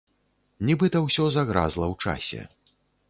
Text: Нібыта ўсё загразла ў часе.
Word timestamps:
Нібыта 0.69 0.97
ўсё 1.07 1.27
загразла 1.35 1.85
ў 1.93 1.95
часе. 2.09 2.41